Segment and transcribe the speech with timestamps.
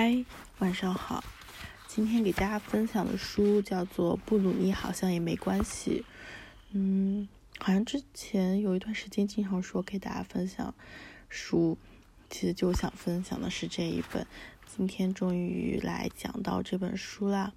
[0.00, 0.24] 嗨，
[0.60, 1.24] 晚上好。
[1.88, 6.04] 今天给大家分享的书叫做《不努力好像也没关系》。
[6.70, 7.28] 嗯，
[7.58, 10.72] 好像之前有一段时间经常说给大家分享
[11.28, 11.76] 书，
[12.30, 14.24] 其实就想分享的是这一本。
[14.68, 17.52] 今天终于来讲到这本书啦。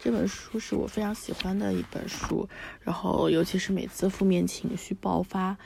[0.00, 2.48] 这本书是我非常喜欢的一本书，
[2.80, 5.56] 然后尤其是每次负面情绪爆发。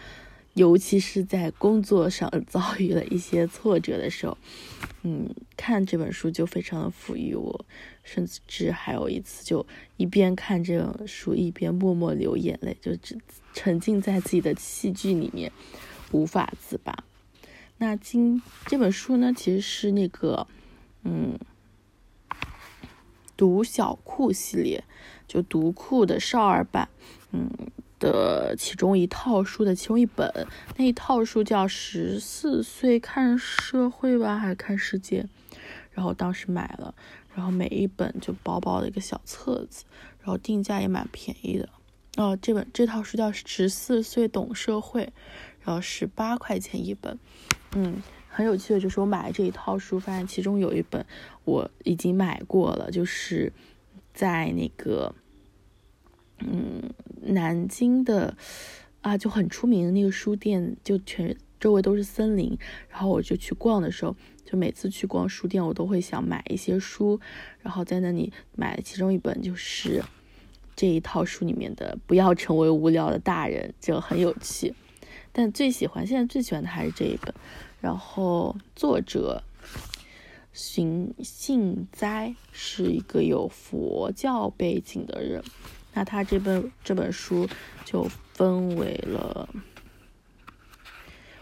[0.55, 4.39] 尤其是在工作上遭遇了一些挫折的时候，
[5.02, 7.65] 嗯，看这本书就非常的抚育我，
[8.05, 9.66] 甚至还有一次就
[9.97, 13.19] 一边看这本书一边默默流眼泪，就只
[13.52, 15.51] 沉浸在自己的戏剧里面，
[16.12, 17.02] 无法自拔。
[17.78, 20.47] 那今这本书呢，其实是那个，
[21.02, 21.36] 嗯，
[23.36, 24.84] 读小库系列，
[25.27, 26.89] 就读库的少儿版，
[27.33, 27.50] 嗯。
[27.98, 35.27] 的其中一套书的其中一本，那一套书叫《十四岁看社会吧》还是看世界？
[35.93, 36.95] 然后当时买了，
[37.34, 39.84] 然后每一本就薄薄的一个小册子，
[40.20, 41.69] 然后定价也蛮便宜的。
[42.17, 45.03] 哦，这本这套书叫《十四岁懂社会》，
[45.62, 47.19] 然后十八块钱一本。
[47.75, 51.05] 嗯，很有趣的就是我买了这一套书，发现其中有一本
[51.45, 53.53] 我已经买过了，就是
[54.12, 55.14] 在那个。
[56.38, 56.82] 嗯，
[57.22, 58.36] 南京的
[59.00, 62.58] 啊就很出名的那个书店，就全周围都是森林。
[62.88, 67.20] 然后我就去逛的时候，就每次去逛书店，我都会想买一些书，
[67.60, 70.02] 然后在那里买其中一本就是
[70.77, 74.74] 这一套书里面的《不要成为无聊的大人》，就很有趣。
[75.32, 77.34] 但最喜欢现在最喜欢的还是这一本。
[77.80, 79.42] 然后作者
[80.52, 85.42] 寻信哉是一个有佛教背景的人。
[85.95, 87.48] 那他这本这本书
[87.84, 89.48] 就分为了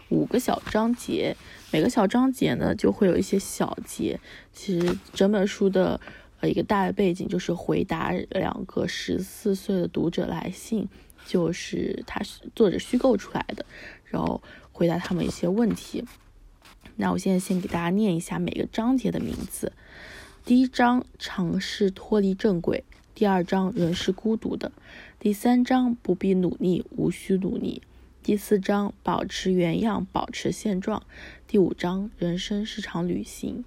[0.09, 1.35] 五个小章节，
[1.71, 4.19] 每个小章节呢就会有一些小节。
[4.51, 5.99] 其实整本书的
[6.39, 10.87] 呃一个大的背景就是回答两个十四岁的读者来信，
[11.25, 12.21] 就是他
[12.55, 13.65] 作者虚构出来的，
[14.05, 16.05] 然后回答他们一些问题。
[16.95, 19.73] 那我现在先给大家念一下每个章节的名字。
[20.45, 22.83] 第一章尝试脱离正轨。
[23.15, 24.71] 第二章，人是孤独的；
[25.19, 27.83] 第三章，不必努力，无需努力；
[28.23, 31.03] 第四章，保持原样，保持现状；
[31.47, 33.63] 第五章，人生是场旅行。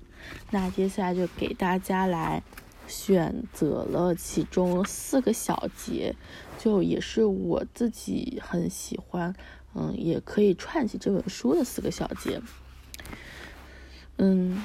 [0.50, 2.42] 那接下来就给大家来
[2.88, 6.16] 选择了其中四个小节，
[6.58, 9.32] 就也是我自己很喜欢，
[9.74, 12.42] 嗯，也可以串起这本书的四个小节，
[14.16, 14.64] 嗯。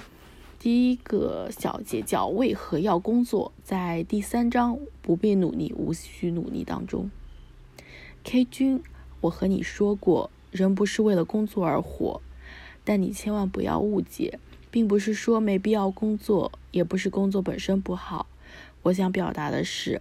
[0.62, 7.10] 第一个小节叫为何要工作，在第三章不必努力，无需努力当中。
[8.24, 8.84] K 君，
[9.22, 12.22] 我和你说过，人不是为了工作而活，
[12.84, 14.38] 但你千万不要误解，
[14.70, 18.28] 并不是说没必要工作，也不是工作本身不好。
[18.84, 20.00] 我想表达的是，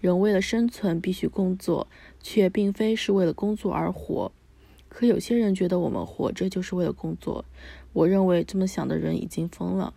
[0.00, 1.86] 人为了生存必须工作，
[2.20, 4.32] 却并非是为了工作而活。
[4.88, 7.44] 可有些人觉得我们活着就是为了工作，
[7.92, 9.94] 我认为这么想的人已经疯了。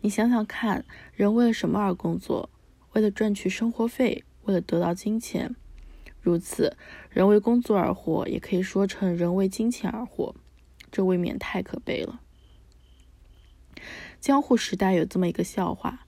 [0.00, 0.84] 你想想看，
[1.14, 2.50] 人为了什么而工作？
[2.92, 5.54] 为了赚取生活费，为了得到金钱。
[6.20, 6.76] 如此，
[7.10, 10.34] 人为工作而活，也可以说成人为金钱而活，
[10.90, 12.20] 这未免太可悲了。
[14.20, 16.06] 江户时代有这么一个笑话：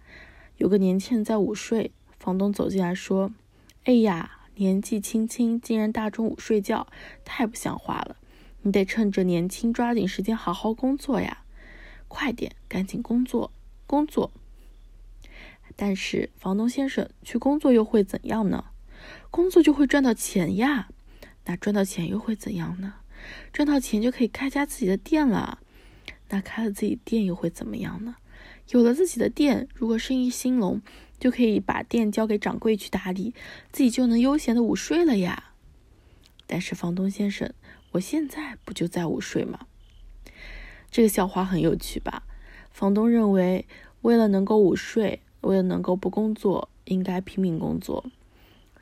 [0.58, 3.32] 有个年轻人在午睡，房东走进来说
[3.84, 6.86] ：“哎呀，年纪轻轻竟然大中午睡觉，
[7.24, 8.16] 太不像话了！
[8.62, 11.43] 你得趁着年轻，抓紧时间好好工作呀！
[12.14, 13.50] 快点，赶紧工作！”
[13.88, 14.30] 工作，
[15.74, 18.66] 但是房东先生去工作又会怎样呢？
[19.32, 20.88] 工作就会赚到钱呀。
[21.46, 22.94] 那赚到钱又会怎样呢？
[23.52, 25.58] 赚到钱就可以开家自己的店了。
[26.28, 28.14] 那开了自己店又会怎么样呢？
[28.70, 30.80] 有了自己的店，如果生意兴隆，
[31.18, 33.34] 就可以把店交给掌柜去打理，
[33.72, 35.52] 自己就能悠闲的午睡了呀。
[36.46, 37.52] 但是房东先生，
[37.90, 39.66] 我现在不就在午睡吗？
[40.94, 42.22] 这个笑话很有趣吧？
[42.70, 43.66] 房东认为，
[44.02, 48.04] 为了能够午睡，为了能够不工作，应该拼命工作。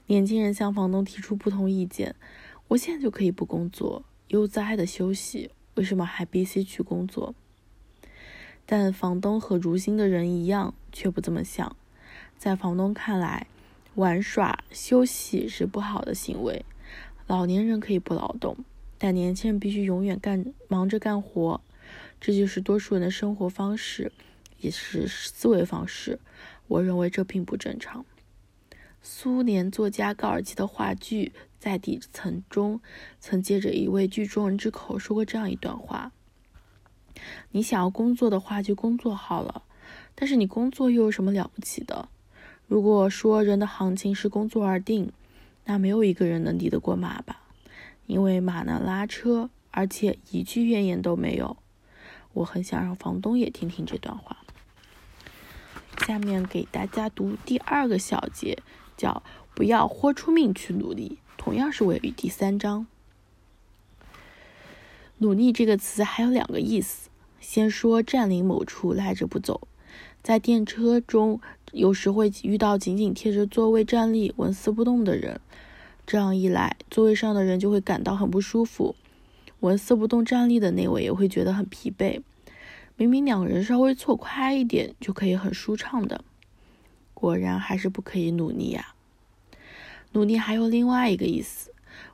[0.08, 2.14] 年轻人向房东提出不同意见
[2.68, 7.34] ：“我现在就可以不工作，悠哉的休息，为什么还必须去工作？”
[8.66, 11.74] 但房东和如今的人一样，却不这么想。
[12.36, 13.46] 在房东看来，
[13.94, 16.62] 玩耍休息是不好的行为。
[17.26, 18.58] 老年人可以不劳动，
[18.98, 21.62] 但年轻人必须永远干忙着干活。
[22.24, 24.12] 这就是多数人的生活方式，
[24.58, 26.20] 也是思维方式。
[26.68, 28.06] 我认为这并不正常。
[29.02, 32.80] 苏联作家高尔基的话剧《在底层》中，
[33.18, 36.12] 曾借着一位剧中人之口说过这样一段话：
[37.50, 39.64] 你想要工作的话，就工作好了。
[40.14, 42.08] 但是你工作又有什么了不起的？
[42.68, 45.10] 如果说人的行情是工作而定，
[45.64, 47.42] 那没有一个人能敌得过马吧？
[48.06, 51.56] 因为马能拉车，而且一句怨言都没有。
[52.32, 54.38] 我很想让房东也听听这段话。
[56.06, 58.58] 下面给大家读第二个小节，
[58.96, 59.22] 叫
[59.54, 62.86] “不要豁出命去努力”，同样是位于第三章。
[65.18, 67.08] 努力这个词还有两个意思。
[67.40, 69.66] 先说占领某处赖着不走，
[70.22, 71.40] 在电车中
[71.72, 75.40] 有时会遇到紧紧贴着座位站立、纹丝不动的人，
[76.06, 78.94] 这样一来，座位上的人就会感到很不舒服，
[79.62, 82.20] 纹丝不动站立的那位也会觉得很疲惫。
[82.96, 86.24] 明明两个人稍微错开一点就可以很舒畅的，
[87.14, 88.94] 果然还是不可以努力呀。
[90.12, 91.72] 努力还有另外一个意思，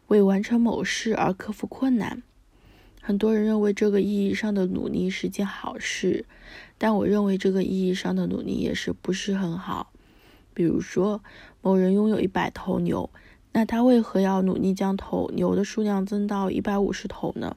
[0.09, 2.23] 为完成某事而克服困难。
[3.01, 6.27] 很多人认为这个意义上的努力是件好事，
[6.77, 9.91] 但我认为这个意义上的努力也是不是很好。
[10.53, 11.23] 比如说，
[11.63, 13.09] 某人拥有一百头牛，
[13.59, 17.57] 那他为何要努力将头牛的数量增到一百五十头呢？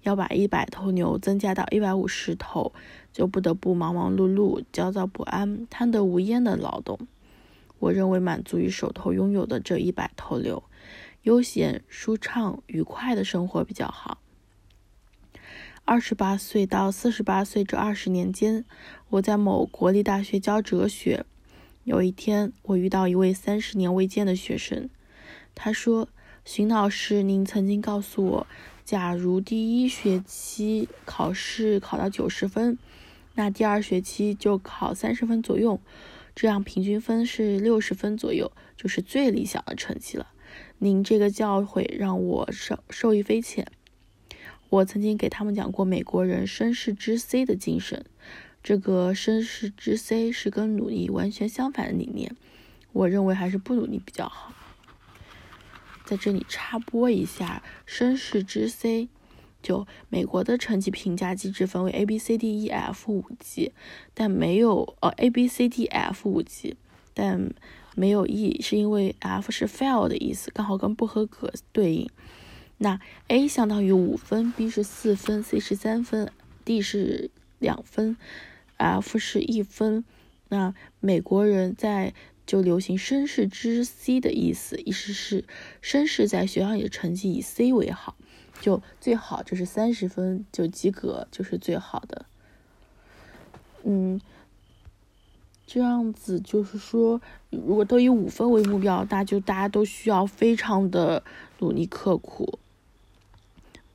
[0.00, 2.72] 要把一百头牛增加到一百五十头，
[3.12, 6.98] 就不得不忙忙碌碌、焦躁不安、贪得无厌的劳动。
[7.78, 10.62] 我认为满足于手头拥有的这一百头牛，
[11.24, 14.16] 悠闲、舒畅、愉快的生活比较好。
[15.84, 18.64] 二十八岁到四十八岁这二十年间，
[19.10, 21.26] 我在某国立大学教哲学。
[21.84, 24.88] 有一天，我遇到一位三十年未见的学生，
[25.54, 26.08] 他说
[26.44, 28.46] ：“荀老师，您曾经告诉我。”
[28.84, 32.76] 假如第一学期考试考到九十分，
[33.36, 35.80] 那第二学期就考三十分左右，
[36.34, 40.26] 这样平均分是六十分左右，就是最理想的成绩了。
[40.78, 43.70] 您这个教诲让我受受益匪浅。
[44.68, 48.04] 我曾经给他们讲过美国人绅士之 C 的精神，
[48.64, 52.34] 这个绅士之 C 是跟努力完全相反的理念。
[52.92, 54.52] 我认为还是不努力比较好。
[56.04, 59.08] 在这里插播一下，绅士之 C，
[59.62, 63.72] 就美国的成绩评价机制分为 A B C D E F 五级，
[64.14, 66.76] 但没有呃 A B C D F 五级，
[67.14, 67.52] 但
[67.94, 72.10] 没有 E，是因为 F 是 fail 的意思，刚好跟不合格对应。
[72.78, 76.32] 那 A 相当于五分，B 是四分，C 是三分
[76.64, 78.16] ，D 是两分
[78.76, 80.04] ，F 是一分。
[80.48, 82.12] 那美国人在
[82.46, 85.44] 就流行绅士之 C 的意思，意思是
[85.82, 88.16] 绅士在学校里的成绩以 C 为好，
[88.60, 92.26] 就最好就是三十分就及格就是最好的。
[93.84, 94.20] 嗯，
[95.66, 101.22] 这样子就是说，如果都以五分为目标，那就大家都需要非常的
[101.58, 102.58] 努力刻苦。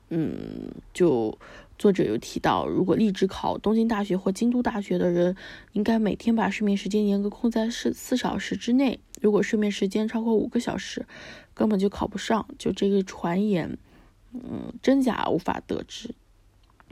[0.08, 1.38] 嗯，就。
[1.78, 5.36] 作者有提到，如果立志考东京大学或京都大学的人，
[5.72, 8.98] 应该每天把睡眠时间严格控在四四小时之内。
[9.20, 11.06] 如果睡眠时间超过五个小时，
[11.54, 12.48] 根本就考不上。
[12.58, 13.78] 就这个传言，
[14.32, 16.14] 嗯，真假无法得知。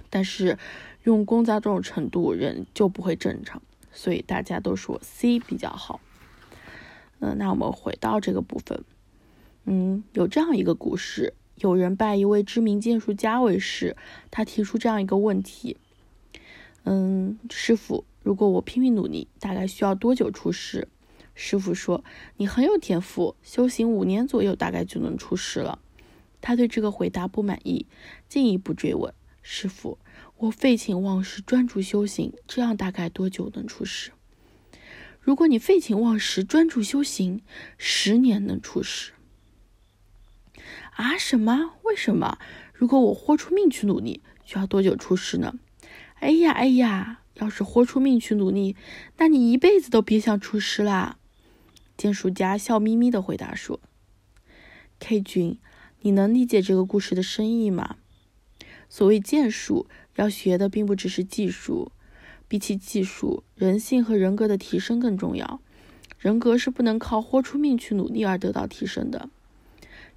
[0.09, 0.57] 但是
[1.03, 3.61] 用功在这种程度，人就不会正常。
[3.93, 6.01] 所以大家都说 C 比较好。
[7.19, 8.85] 嗯，那我们回到这个部分。
[9.65, 11.35] 嗯，有这样一个故事。
[11.57, 13.97] 有人拜一位知名剑术家为师，
[14.31, 15.79] 他提出这样一个问题
[16.85, 20.89] ：“嗯，师傅，如果我拼命努力，大概需要多久出师？”
[21.35, 22.05] 师傅说
[22.37, 25.79] ：“你很有天赋，修行五年左右，大概就能出师了。”
[26.43, 27.87] 他对这个回答不满意，
[28.29, 29.99] 进一步追问：“师傅，
[30.37, 34.13] 我废寝忘食，专注修行，这样大概多久能出师？”
[35.21, 37.41] 如果你废寝忘食，专注修行，
[37.77, 39.13] 十年能出师。
[40.97, 41.17] 啊？
[41.17, 41.73] 什么？
[41.85, 42.39] 为什么？
[42.75, 45.55] 如果我豁出命去努力，需要多久出师呢？
[46.21, 47.21] 哎呀，哎呀！
[47.35, 48.75] 要是豁出命去努力，
[49.19, 51.19] 那你一辈子都别想出师啦！
[51.95, 53.79] 剑术家笑眯眯的回答说
[54.99, 55.59] ：“K 君，
[56.01, 57.97] 你能理解这个故事的深意吗？
[58.89, 61.93] 所谓剑术，要学的并不只是技术，
[62.49, 65.61] 比起技术，人性和人格的提升更重要。
[66.19, 69.29] 人格是不能靠豁出命去努力而得到提升的。”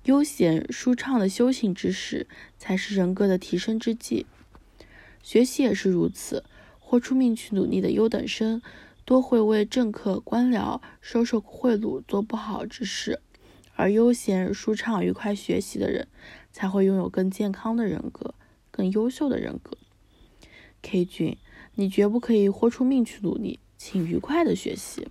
[0.10, 2.26] 悠闲舒畅的修行之时，
[2.58, 4.26] 才是人格的提升之际。
[5.22, 6.44] 学习也是如此，
[6.80, 8.60] 豁出命去努力的优等生，
[9.06, 13.20] 多会为政客官僚收受贿赂，做不好之事；
[13.76, 16.08] 而悠闲舒畅、愉快学习的人，
[16.52, 18.34] 才会拥有更健康的人格，
[18.72, 19.78] 更优秀的人格。
[20.82, 21.38] K 君，
[21.76, 25.08] 你绝不可以豁出命去努力，请愉快的学习。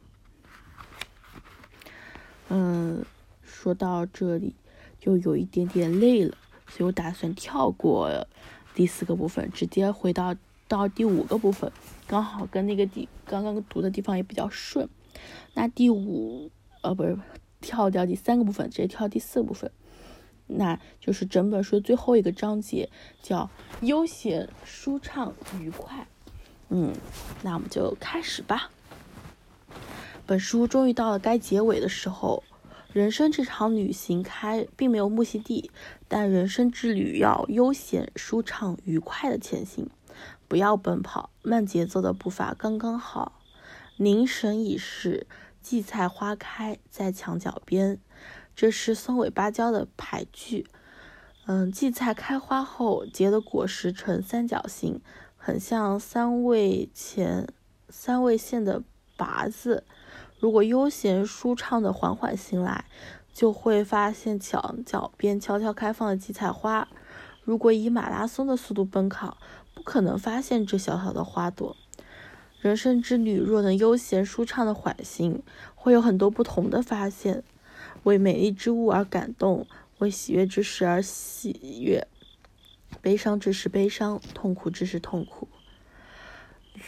[2.49, 3.05] 嗯，
[3.45, 4.57] 说到这里。
[5.01, 6.37] 就有一点点累了，
[6.69, 8.27] 所以我打算跳过
[8.75, 10.35] 第四个部分，直接回到
[10.67, 11.71] 到第五个部分，
[12.07, 14.89] 刚好跟那个地刚刚读的地方也比较顺。
[15.55, 16.51] 那第五
[16.83, 17.19] 呃不是
[17.61, 19.71] 跳掉第三个部分，直接跳第四部分，
[20.47, 22.91] 那就是整本书最后一个章节，
[23.23, 23.51] 叫
[23.81, 26.07] 悠闲舒畅愉快。
[26.69, 26.93] 嗯，
[27.43, 28.71] 那我们就开始吧。
[30.27, 32.43] 本书终于到了该结尾的时候。
[32.93, 35.71] 人生这场旅行开并没有目的地，
[36.09, 39.91] 但人生之旅要悠闲、舒畅、愉快的前行，
[40.49, 43.41] 不要奔跑，慢节奏的步伐刚刚好。
[43.99, 45.27] 凝神已是，
[45.61, 48.01] 荠菜花开在墙角边，
[48.57, 50.67] 这是松尾芭蕉的俳句。
[51.47, 55.01] 嗯，荠菜开花后结的果实呈三角形，
[55.37, 57.47] 很像三味前
[57.91, 58.83] 三味线的
[59.17, 59.85] 拔子。
[60.39, 62.85] 如果悠闲舒畅的缓缓行来，
[63.33, 66.89] 就会发现墙角边悄悄开放的七彩花。
[67.43, 69.39] 如果以马拉松的速度奔跑，
[69.75, 71.77] 不可能发现这小小的花朵。
[72.61, 75.43] 人生之旅若能悠闲舒畅的缓行，
[75.75, 77.43] 会有很多不同的发现。
[78.03, 79.67] 为美丽之物而感动，
[79.99, 82.07] 为喜悦之事而喜悦，
[83.01, 85.49] 悲伤之时悲伤，痛苦之时痛苦。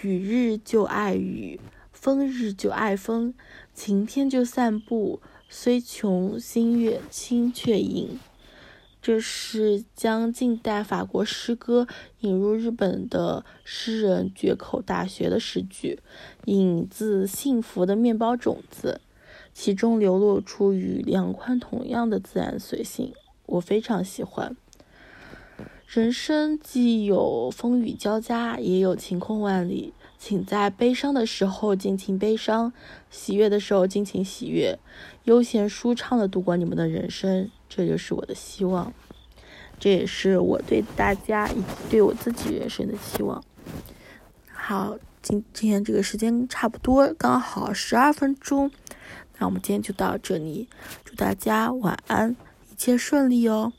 [0.03, 1.61] 雨日就爱雨。
[2.01, 3.35] 风日就爱风，
[3.75, 5.21] 晴天就散步。
[5.51, 8.19] 虽穷心月清却隐。
[9.03, 11.87] 这是将近代法国诗歌
[12.21, 16.01] 引入日本的诗人绝口大学的诗句，
[16.47, 19.03] 引自幸福的面包种子，
[19.53, 23.13] 其中流露出与梁宽同样的自然随性，
[23.45, 24.57] 我非常喜欢。
[25.87, 29.93] 人生既有风雨交加，也有晴空万里。
[30.23, 32.75] 请在悲伤的时候尽情悲伤，
[33.11, 34.79] 喜悦的时候尽情喜悦，
[35.25, 38.93] 悠闲舒畅的度过你们的人生，这就是我的希望，
[39.79, 43.43] 这也是我对大家以及对我自己人生的期望。
[44.53, 48.71] 好，今今天这个时间差不多，刚好十二分钟，
[49.39, 50.69] 那我们今天就到这里，
[51.03, 52.37] 祝大家晚安，
[52.71, 53.73] 一切顺利哦。